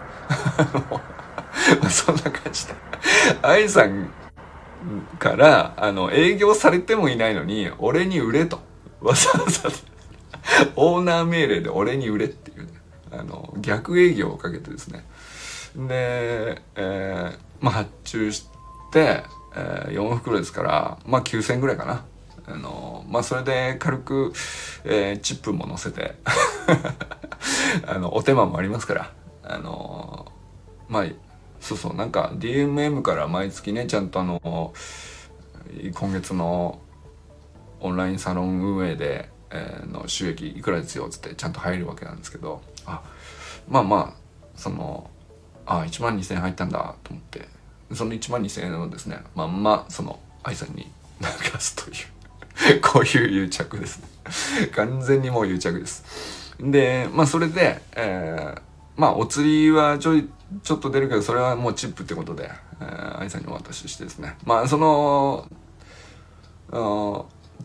[1.90, 2.74] そんな感じで。
[3.42, 4.10] 愛さん
[5.20, 8.60] から、あの、営業されてもいないのに、俺に売れと。
[9.02, 9.70] わざわざ、
[10.76, 12.74] オーナー命令で俺に売れっていうね、
[13.12, 15.06] あの、逆営業をかけてですね。
[15.76, 18.48] で、えー、まあ発注し
[18.92, 19.24] て、
[19.56, 22.06] えー、4袋ですから、まあ9000円ぐらいかな。
[22.48, 24.34] あの、まあそれで軽く、
[24.86, 26.16] えー、チップも乗せて
[27.86, 29.12] あの、お手間もありますから、
[29.44, 30.32] あの、
[30.88, 31.06] まあ
[31.68, 34.74] そうそうなんか DMM から毎月ねちゃんとあの
[35.94, 36.80] 今月の
[37.82, 43.04] オンラインサロン運営で、えー、の収益いくらですよっつってちゃんと入るわけなんですけどあ
[43.68, 45.10] まあまあその
[45.66, 47.50] あ1万2,000円入ったんだと思って
[47.92, 50.88] その1万2,000円をですねまんまその愛さんに
[51.20, 51.28] 流
[51.60, 54.08] すという こういう癒着ですね。
[54.74, 56.56] 完全にもう癒着です。
[56.62, 58.62] でまあそれで、えー、
[58.96, 60.30] まあお釣りはちょい
[60.64, 62.50] ちょっと出るけどそれはもうチップってことで、
[62.82, 64.38] えー、愛さんにお渡ししてですね。
[64.46, 65.48] まあその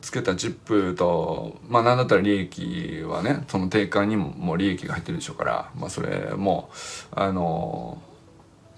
[0.01, 6.71] つけたチップとまあ何だったら利益はねその定価にももう利益が入ってるでしょうからまあそれも
[7.13, 8.03] あの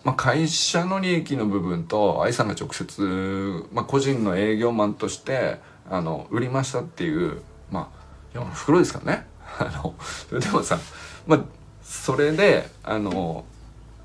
[0.04, 7.40] まあ、会社の利益の部分と愛さんが直接、まあ、個人の営業マンとしてあの売りましたっていう
[7.70, 7.90] ま
[8.34, 9.26] あ袋ですからね。
[9.58, 9.94] あの
[10.28, 10.78] それでもさ
[11.26, 11.40] まあ
[11.82, 13.44] それであの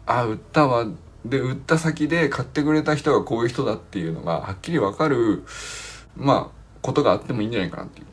[0.09, 0.87] あ売ったわ
[1.23, 5.43] で売った先で買ってくれた人がこういう人だっていうのがはっきり分かる
[6.17, 8.03] まあことがあってもいいんじゃないかなってい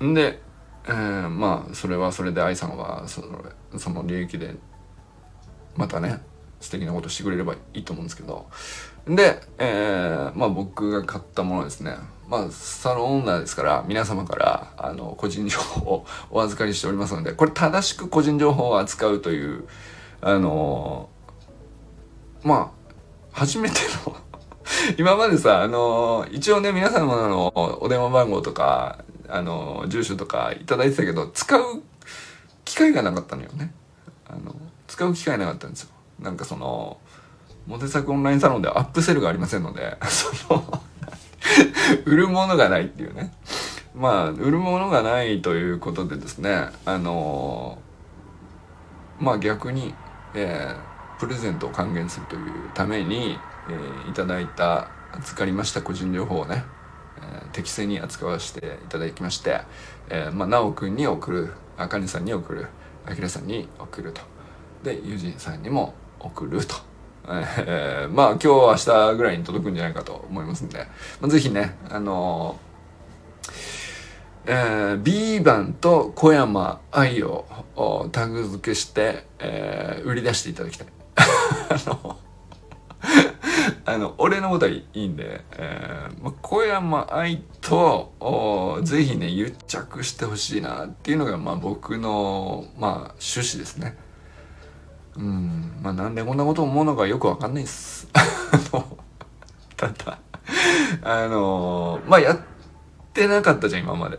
[0.00, 0.06] う。
[0.06, 0.40] んで、
[0.86, 3.44] えー、まあそれはそれで愛さんはその
[3.78, 4.56] その利益で
[5.76, 6.20] またね
[6.60, 8.46] 素敵なことしてくれればいいと思うんですけど
[9.06, 11.96] で、えー、まあ僕が買ったものですね。
[12.28, 19.64] まあ、サロンオーナーですから、皆様から、あの、個人情報をお預かりしておりますので、これ正しく個人情報を扱うという、
[20.22, 21.08] あの
[22.42, 22.90] まあ、
[23.32, 24.16] 初めての
[24.98, 27.52] 今までさ、あの一応ね、皆様の
[27.82, 31.82] お電話番号とか、あの住所とかいただいてたけど、使う
[32.64, 33.72] 機会がなかったのよね。
[34.28, 34.54] あの、
[34.86, 35.90] 使う機会なかったんですよ。
[36.18, 36.98] なんかその、
[37.66, 40.82] モテ作オンラインサロンではアップセルがありませんので、 その
[42.04, 43.32] 売るものがないっていうね。
[43.94, 47.78] まあ、売るものがないということでですね、あの
[49.18, 49.94] まあ逆に、
[50.34, 53.38] えー、プレゼントを還元するというために、
[53.68, 56.64] えー、いただいた、預かりました個人情報をね、
[57.20, 59.60] えー、適正に扱わせていただきまして、
[60.08, 62.68] えー、まあ、なおくんに送る、あかねさんに送る、
[63.06, 64.20] あきらさんに送ると。
[64.82, 66.76] で、ゆじんさんにも送ると。
[67.28, 70.78] えー、まあ今日明日ぐらいに届くんじゃないかと思いますんで、
[71.20, 72.69] まあ、ぜひね、あのー、
[74.46, 77.46] えー、B 番と小山愛を
[78.12, 80.86] タグ付けして、えー、売り出していただきたい。
[81.16, 82.18] あの、
[83.84, 93.96] あの、俺のことはいいんで、えー、ま、小山愛と、ぜひね、癒着してほしいなっていうのが、まあ僕の、まあ趣旨ですね。
[95.16, 98.08] うん、まあなんでこんなこと思うのかよくわかんないっす。
[99.76, 100.18] ただ、
[101.02, 102.38] あのまあやっ
[103.12, 104.18] てなかったじゃん、今まで。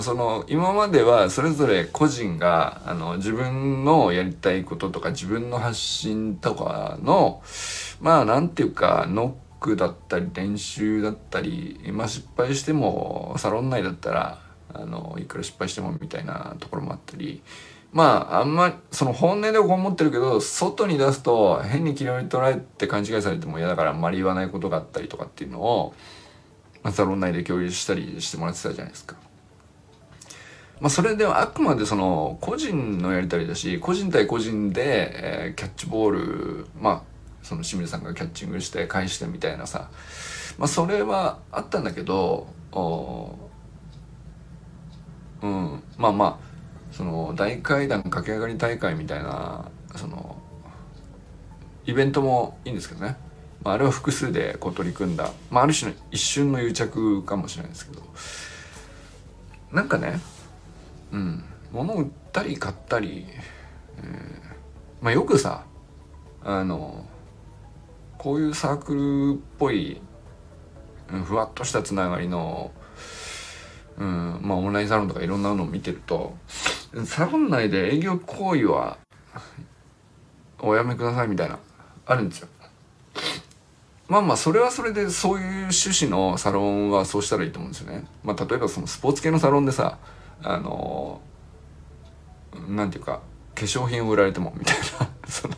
[0.00, 7.42] その今まではそれぞれ個人があの自分のやりたいこととか自分の発信とかの
[8.00, 14.40] まあなんていうかノックだったり練習だったり、ま、失敗してもサロン内だったら
[14.74, 17.42] あのいくら失敗してもみたいなところもあったり
[17.92, 25.94] まああんまその本音でこう思ってるけど外に出すと変に嫌いに捉えて勘違いされても嫌だからあんまり言わないことがあったりとかっていうのを、
[26.82, 29.25] ま、サロン内で共有したりしてもらってたじゃないですか。
[30.80, 37.02] まあ、それではあくまでその個人のやりたりだし個人対個人で、えー、キャッチボールまあ
[37.42, 39.88] その清水さんがキャッチングして返してみたいなさ、
[40.58, 42.46] まあ、それはあったんだけど
[45.42, 45.82] うん。
[45.96, 46.46] まあまあ
[46.92, 50.36] その大階段駆け上がり大会みたいなその
[51.86, 53.16] イベントもいいんですけどね、
[53.62, 58.02] まあ、あれは複数でこう取り組んだ、まあ、ある種の一瞬の癒着かもしれないですけど。
[59.72, 60.20] なんかね
[61.12, 63.26] うん物を売ったり買ったり、
[63.98, 64.04] えー、
[65.00, 65.64] まあよくさ
[66.42, 67.04] あの
[68.18, 70.00] こういうサークルっぽい
[71.12, 72.70] うんふわっとしたつながりの、
[73.98, 76.36] うん、まあオンラインサロンとかいろんなのを見てると
[77.04, 78.98] サロン内で営業行為は
[80.60, 81.58] おやめくださいみたいな
[82.06, 82.48] あるんですよ。
[84.08, 88.06] まあまあそれはそれでそういう趣旨のサロンはそうしたらいいと思うんですよね。
[88.22, 89.98] まあ例えばそのスポーツ系のサロンでさ
[90.42, 91.20] あの
[92.68, 93.20] なんていうか
[93.54, 95.54] 化粧品を売られてもみたいな その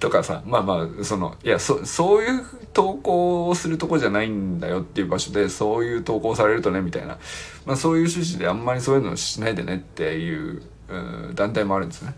[0.00, 7.18] とかさまあまあそのいやそそういう投稿をするとこじゃないんだよっていう場所でそういう投稿されるとねみたいな、
[7.66, 12.14] まあ、そういう趣旨であんまりそういうのしないでねっていうう団体もあるんですね。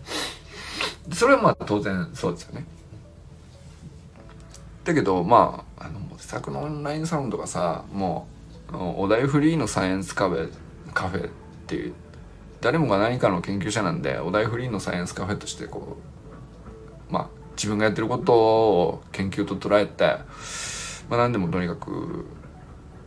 [1.13, 2.65] それはまあ当然そうですよね。
[4.83, 8.27] だけどまああの自作のオンラインサロンとかさも
[8.71, 10.51] うお題フリーのサイエンスカフェ
[10.93, 11.29] カフェ
[11.65, 11.93] っていう
[12.61, 15.97] 誰もが何かの研究者なんでお題フリーのサイエンスカフェとしてこ
[17.09, 20.17] うまあ自分がやってることを研究と捉えて、
[21.09, 22.27] まあ、何でもとにかく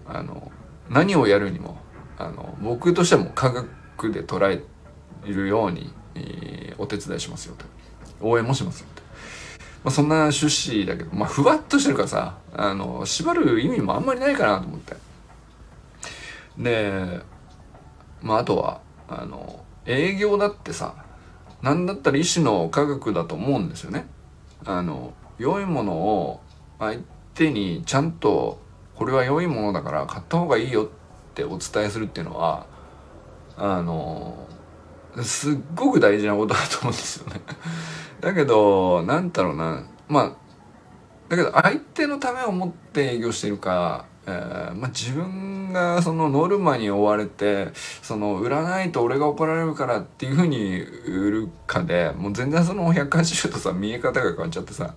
[0.07, 0.51] あの
[0.91, 1.79] 何をやるにも
[2.19, 4.63] あの僕としても科学で捉え
[5.31, 7.65] るように、えー、お手伝いしますよと。
[8.21, 9.03] 応援もしますよと、
[9.85, 14.97] まあ、そんな趣旨だけどまあふわっとしてるからさあの縛る意味もあんまりないかなと思って。
[16.59, 17.21] で
[18.23, 20.95] まああとはあの営業だってさ
[21.63, 24.07] 何だったら一種の科学だと思うんですよね。
[24.65, 26.41] あの良いものを
[26.79, 27.01] 相
[27.35, 28.61] 手にちゃんと
[28.95, 30.89] これは良いものだから買った方がいいよっ
[31.35, 32.67] てお伝えするっていうのは
[33.57, 34.47] あの
[35.23, 37.41] すっごく大事なことだと思うんですよね。
[38.21, 39.85] だけどなんだろうな。
[40.09, 40.33] まあ
[41.29, 47.69] だけど相手のためを持って営業してるか、えーまあ、自分がそのノルマに追われて
[48.03, 54.95] その売らないと俺が怒られるからっていうふうに売るかでもう全然その180度さ見え方が変わっちゃってさ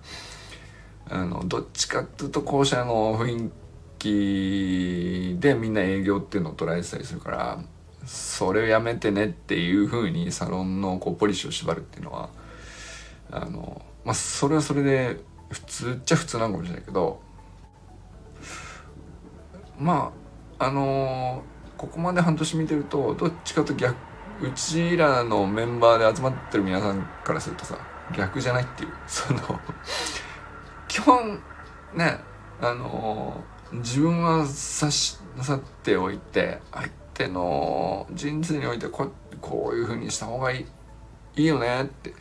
[1.10, 3.52] あのどっちかっていうと校舎の雰囲
[4.00, 7.63] 気でみんな営業っていうのを捉えてたりするから
[8.06, 12.30] それをやめてねっていうふうにサロンのこうポリシーを縛るっていうのは
[13.32, 17.22] あのまあそれはそれで普通っちゃ普通なのかもしれないけど
[19.82, 20.13] ま
[20.60, 23.96] ああのー、ここまで半年見てるとどっちかと逆
[24.41, 27.78] うちらのメンバーで集まってる皆さんからするとさ
[28.15, 28.91] 逆じゃないっていう。
[29.08, 29.39] その
[30.88, 31.39] 基本
[31.94, 32.20] ね
[32.62, 40.65] あのー、自分はさし去っておいて相手の人生においてここういうふうにした方がいい
[41.38, 42.13] いいよねって。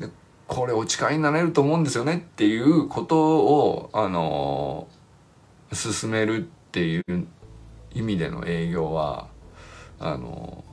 [0.00, 0.10] で
[0.46, 7.04] これお力になれると思うんですよねっていうことをあのー、進めるってていう
[7.94, 9.28] 意味での営業は
[9.98, 10.64] あの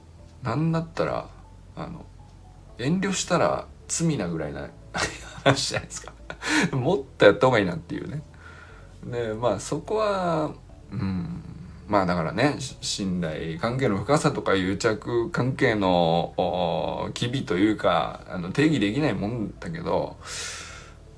[0.43, 1.27] なんだったら
[1.75, 2.05] あの
[2.77, 4.69] 遠慮したら罪なぐらいな
[5.43, 6.13] 話じゃないですか。
[6.71, 8.21] もっとやった方がいいなっていうね。
[9.05, 10.51] でまあそこは
[10.91, 11.41] うん。
[11.87, 20.17] まあだからね信頼関係の深さとか癒着関係の機微というかあの定義できないもんだけど、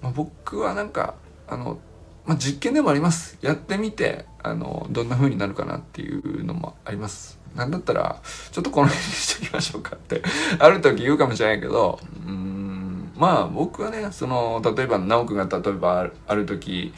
[0.01, 1.15] まあ、僕はなんか
[1.47, 1.79] あの、
[2.27, 3.37] まあ、実験でもあります。
[3.41, 7.39] やってみてあのどんな風になるかなっていうのもあります。
[7.55, 10.21] なんだったらちょっとこの辺にしておきましょうかって
[10.59, 16.93] ある時言うかもしれないけどうんまあ僕はねその例えば直くんが例えばある時、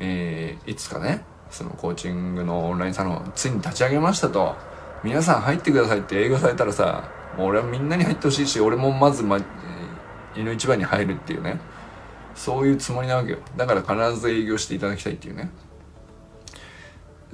[0.00, 4.56] えー、いつかねそのコーチングのオンラインサロンついに立ち上げましたと。
[5.04, 7.02] 皆さん入ってくださいって営業されたらさ
[7.36, 9.38] もう俺はみんなに入ってほしいし俺もまず、ま、
[10.36, 11.60] 胃の一番に入るっていうね。
[12.34, 13.38] そういうつもりなわけよ。
[13.56, 15.50] だから必ず営業していただきたいっていうね。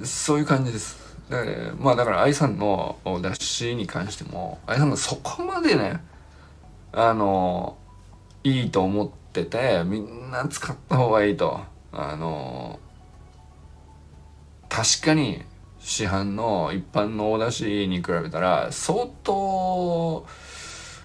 [0.03, 0.97] そういう感じです。
[1.29, 6.01] だからまあだから愛さんの脱しに関しても愛さんがそこまでね
[6.91, 7.77] あの
[8.43, 11.59] いいと思っててみんな使った方がいいと。
[11.91, 12.79] あの
[14.69, 15.43] 確かに
[15.79, 20.25] 市販の一般のお出汁に比べたら相当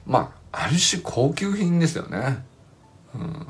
[0.07, 2.45] まあある種高級品ですよね。
[3.15, 3.47] うん、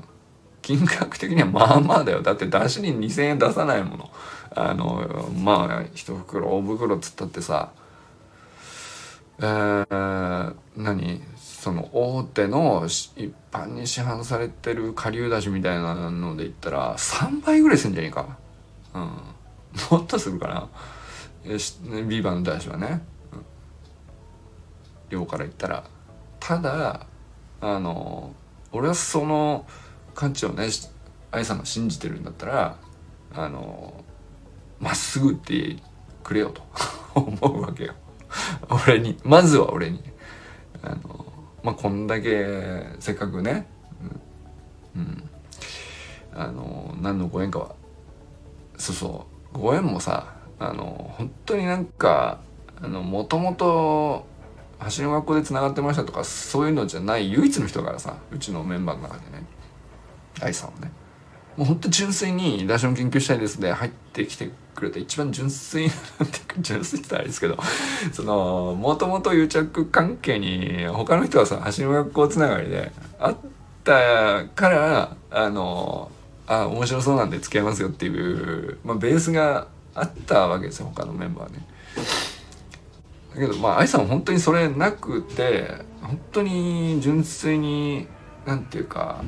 [0.65, 2.23] 金額的にはまあまあだよ。
[2.23, 4.11] だって出汁に2,000円出さないもの。
[4.55, 7.71] あのまあ一袋大袋つったってさ。
[9.41, 11.21] えー、何？
[11.37, 18.39] その大手の一般に市販されてる顆粒だしみたいなので言ったら3倍ぐらいすんじゃねえか。
[18.95, 19.03] うん。
[19.91, 20.69] もっとするかな。
[21.45, 23.45] ビーバーの大師はね、うん、
[25.11, 25.85] 量から言ったら。
[26.41, 27.07] ただ
[27.61, 28.33] あの
[28.73, 29.67] 俺はその
[30.15, 30.69] 価値をね
[31.31, 32.79] 愛さんが信じてるんだったら
[33.35, 34.05] あの
[34.81, 35.77] まっすぐって
[36.23, 36.63] くれよと。
[37.15, 37.95] 思うわけよ。
[38.87, 39.19] 俺に。
[39.25, 40.03] まずは俺に。
[40.83, 41.25] あの
[41.63, 43.67] まあこんだけせっかくね
[44.95, 45.31] うん、うん、
[46.35, 47.75] あの何のご縁かは。
[48.77, 49.59] そうそう。
[49.59, 52.41] ご縁もさあの本当になんか
[52.83, 54.27] もともと
[54.97, 59.45] 橋の学校でつながってましたとかそういうのじゃない唯一の人からさうちのメンバーの中でね。
[60.41, 60.93] 愛さんはね。
[61.57, 65.87] もうほんと純粋にダッシュの研究したいですで入ってきてくれた一番純粋
[66.19, 67.59] なんて純粋って言ったらあれですけど。
[68.13, 73.37] そのもともと癒着関係に他の人はさ橋の学校つながりであっ
[73.85, 76.11] たからあの
[76.47, 81.67] あ面白そうなんで付き合いますよっていう、まあ、ベースがあったわけですよ他のメンバーね。
[83.35, 85.71] だけどまあ愛さんは本当にそれなくて
[86.03, 88.07] 本当に純粋に
[88.45, 89.23] なんていうか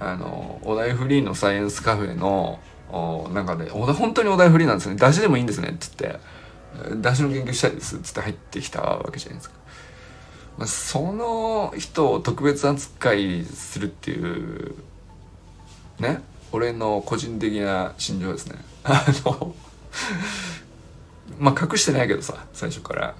[0.00, 2.60] あのお題フリーのサイエンスカフェの
[3.32, 4.96] 中で本当にお題フリーなんですね。
[4.96, 5.70] 出汁でもいいんですね。
[5.70, 6.18] っつって。
[6.96, 7.96] 出汁の研究したいです。
[7.96, 9.56] っつって入ってきたわけじゃないですか。
[10.58, 14.74] まあ、その人を特別扱いするっていう
[15.98, 16.20] ね。
[16.50, 18.58] 俺の個人的な心情ですね。
[18.84, 19.54] あの
[21.38, 23.14] まあ隠してないけどさ最初から、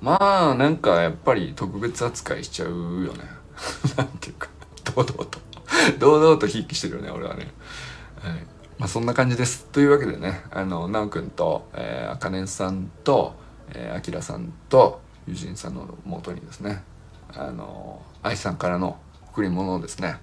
[0.00, 3.24] まあなんかやっぱり特別扱いしちゃうよね。
[3.96, 4.48] なんていうか。
[4.94, 5.38] 堂々と。
[5.98, 7.52] 堂々とひいきしてるよね俺はね。
[8.20, 8.46] はい。
[8.78, 9.66] まあそんな感じです。
[9.66, 13.34] というわけでねあの奈くんとえあかねさんと
[13.74, 16.82] えあきらさんと友人さんのもとにですね
[17.34, 18.98] あの愛さんからの
[19.32, 20.20] 贈り物をですね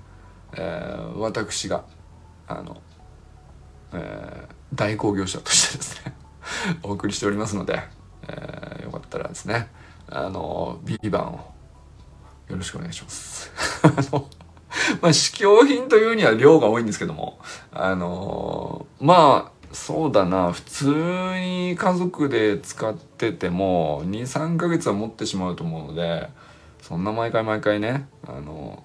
[0.56, 1.84] えー、私が
[2.48, 2.82] あの、
[3.94, 6.14] えー、代行業者としてですね
[6.84, 7.82] お送りしておりますので、
[8.28, 9.70] えー、よかったらですね
[10.10, 11.54] あの B 番を
[12.50, 13.52] よろしくお願いします。
[13.84, 14.28] あ の
[15.02, 17.40] まあ試供品というには量が多いんですけども。
[17.72, 20.52] あのまあそうだな。
[20.52, 20.86] 普通
[21.40, 26.30] に家族で使ってても23ヶ月は持ってしまうと思うので
[26.82, 28.84] そんな毎回毎回ねあの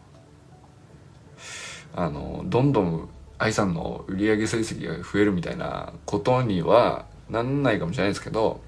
[1.95, 3.09] あのどんどん
[3.39, 8.61] 愛さんの売上成績が増えるみたいなことにはなんないかもしれないですけど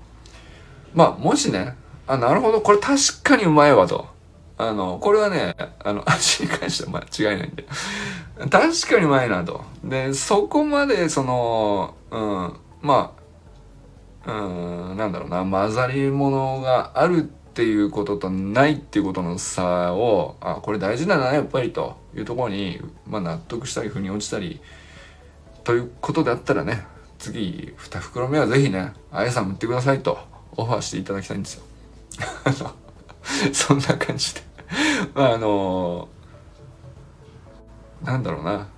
[0.94, 1.74] まあもしね
[2.10, 2.60] あなるほど。
[2.60, 4.08] これ確かにうまいわと。
[4.68, 7.64] あのこれはねあの味に関しては間違いないんで。
[8.50, 9.64] 確かにうまいなと。
[9.84, 13.14] でそこまでそのうんま
[14.26, 22.00] あうんなんだろうな混ざり物があるっていうこととないっていうことの差をあこれ大事だなやっぱりと。
[22.14, 24.60] いうところに、まあ、納得したり腑に落ちたり。
[25.62, 26.84] ということであったらね
[27.18, 30.18] 次2袋目は是非ねあやさん売ってくださいと
[30.56, 31.62] オファーしていただきたいんですよ。
[33.52, 34.49] そんな感じで。
[35.14, 36.08] ああの
[38.02, 38.68] なんだろうな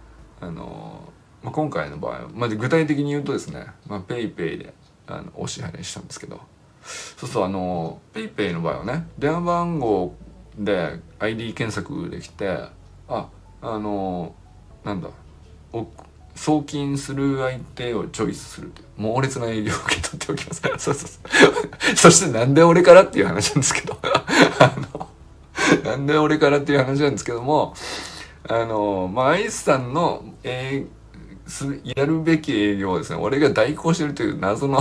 [0.40, 1.12] あの、
[1.42, 4.74] まあ、今回の場合、まあ、具体的に言うとですね、まあ、ペイペイで
[5.06, 6.40] あのお支払いしたんですけど
[7.16, 10.14] そうそうあのペイペイの場合はね電話番号
[10.58, 12.68] で ID 検索できて
[13.08, 13.28] あ
[13.60, 14.34] あの
[14.84, 15.08] なんだ
[16.34, 20.62] 送金する相手をチョイスするという猛烈な営業を受け取っておきます。
[20.78, 21.18] そうそうそ
[21.92, 21.96] う。
[21.96, 25.08] そしてなんで俺からっていう話なんですけど あの、
[25.84, 27.74] なんで俺からっていう話なんですけども、
[28.48, 34.80] あの、まあ、アイスさんの、えー、やるべき営業をですね、俺が代行してるという謎の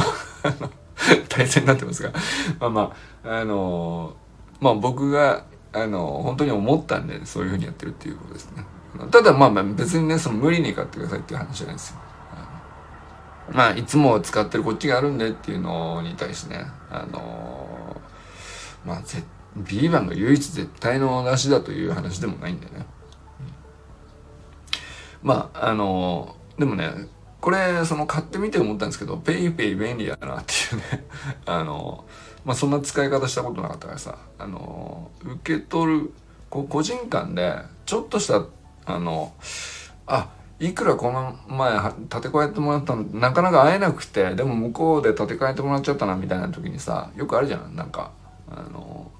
[1.30, 2.11] 体制になってますが、
[2.59, 2.93] まあま
[3.26, 4.15] あ、あの、
[4.59, 5.43] まあ僕が、
[5.74, 8.65] あの、本当に思ったんで、そういうふうにやってるっていうことですね。
[9.09, 11.95] ただまあまあ別にね、その無理に買ってくださいっていう話じゃないですよ。
[13.51, 19.24] まあ、いつも使ってるこっちがあるんでっていうのに対してね、あのー、まあ、絶
[19.56, 22.86] B 番が唯一絶対の出しだという話でもないんだよね。
[25.22, 26.89] まあ、あの、でもね、
[27.41, 31.08] これ、その買ってみて思ったんですけど、ペイペイ便利だなっていうね、
[31.45, 32.06] あの、
[32.45, 36.14] まあそんな使い方したことなかったからさ、あの受け取る、
[36.49, 38.45] こ個人間で、ちょっとした
[38.86, 39.34] あの
[40.08, 40.30] あ
[40.60, 41.74] いくらこの前
[42.04, 48.12] 立て替えてもらったのなかなか会えなくてでも向こうで立て替えてもらっちゃったなみたいな時にさよくあるじゃんなんか
[48.49, 49.11] あの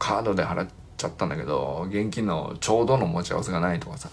[0.00, 4.08] カードで払っちゃったんだけど現金のちょうどの持ち合わせがないとかさ。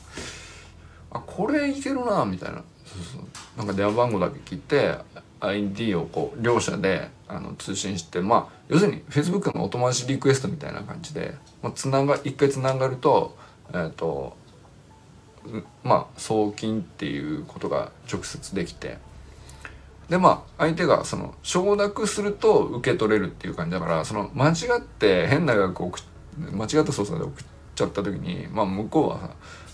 [1.09, 2.63] あこれいけるなみたいな。
[2.85, 3.21] そうそう。
[3.57, 4.97] なんか電話番号だけ切って
[5.39, 13.35] ID をこう両者であの通信してまあ要するに Facebook のお友達リクエストみたいな感じで、まあ、つなが一回つながると
[13.69, 14.35] えっ、ー、と
[15.83, 18.97] まあ送金っていうことが直接できて
[20.09, 25.91] でまあ相手がその承諾すると受け取れるっていう感じだからその間違って変な額を
[26.51, 27.45] 間違った操作で送っ
[27.75, 29.31] ちゃった時にまあ向こうは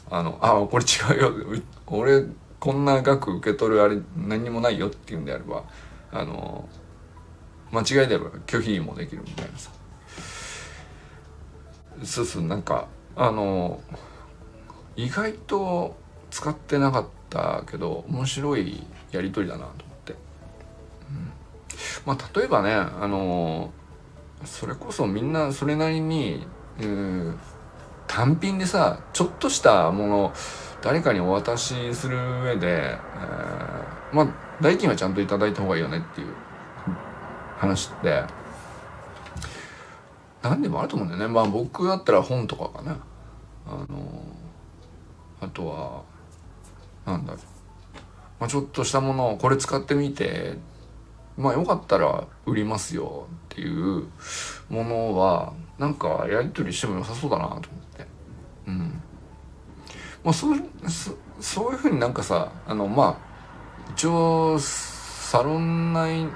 [0.09, 1.61] あのあこれ違うよ。
[1.88, 2.25] 俺
[2.59, 5.63] こんな額受け取るあれ何にもないよっていうんであれば
[6.11, 6.67] あの
[7.71, 9.71] 間違いであれば拒否もできるみたいなさ。
[12.03, 13.81] そうそうなんかあの
[14.95, 15.95] 意外と
[16.31, 19.86] 使ってなかったけど面白いやり取りだなと、
[22.05, 23.71] まあ例えばねあの
[24.45, 26.45] それこそみんなそれなりに、
[28.07, 30.34] 単品でさちょっとしたもの
[30.82, 34.28] 誰かにお渡しする上で、えー、まあ
[34.61, 36.28] 代金はちゃんといただいた方がいいよねっていう
[37.57, 38.24] 話って。
[40.43, 41.34] 何でもあると思うんだよね。
[41.34, 42.97] まあ僕だったら本とかかな。
[43.65, 44.21] あの
[45.39, 46.03] あとは
[47.05, 47.41] なんだろう、
[48.41, 50.57] まあ、ちょっとしたものをこれ使ってみて
[51.38, 54.07] まあよかったら売りますよっていう
[54.69, 57.61] ものはなんかやり取りしても良さそうだなと思っ
[57.97, 58.07] て。
[58.67, 59.01] うん。
[60.23, 60.59] まあそう
[61.39, 66.27] そういうふうになんかさあのまあ一応サロン内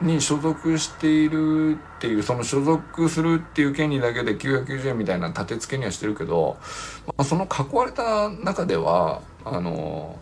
[0.00, 6.58] に所属しているっていうその所属するっていう権利だけで990円みたいな立て付けにはしてるけど、
[7.06, 10.18] まあ、その囲われた中ではあの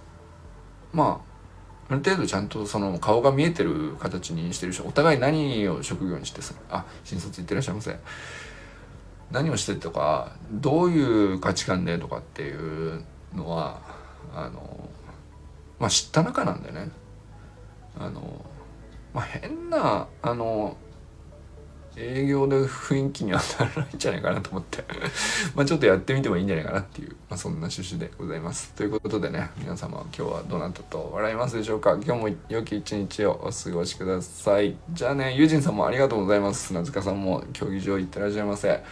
[0.93, 1.24] まあ
[1.95, 7.97] ある程度ちゃんとその顔が見えてる形にしてるしお互い何を職業にしてさあ新卒いってらっしゃいませ。
[9.31, 13.81] 何をしてとかどういう価値観でとかっていうのは
[14.35, 14.89] あの
[15.79, 16.91] まあ知った中なんだよね。
[17.99, 18.45] あの
[19.13, 20.77] まあ、変なあの
[21.97, 24.85] 営業で雰囲気にはならないんじゃないかなと思って
[25.55, 28.73] まあちょっとやってみてもいいんじゃないかなっていう、まあ、そんな趣旨でございます。
[28.75, 34.77] ということでね皆様今日はどなたと笑いますでしょうか今日も良き一日をお過ごしください。
[34.93, 36.69] じゃあねユージンさんもありがとうございます。
[36.69, 38.83] 砂塚さんも競技場行ってらっしゃいませ。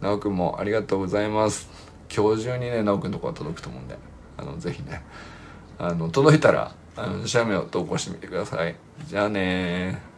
[0.00, 1.68] なおくんもありがとうございます。
[2.14, 3.96] 今日中にねなおくんのとこは届くと思うんで
[4.36, 5.02] あのぜひね
[5.78, 8.76] あの届いたらあの写メを投稿してみてください。
[9.08, 10.12] じゃあね